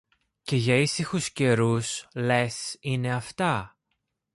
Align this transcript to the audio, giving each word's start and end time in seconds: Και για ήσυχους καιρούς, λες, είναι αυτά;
Και 0.41 0.55
για 0.55 0.75
ήσυχους 0.75 1.31
καιρούς, 1.31 2.07
λες, 2.13 2.77
είναι 2.79 3.15
αυτά; 3.15 3.77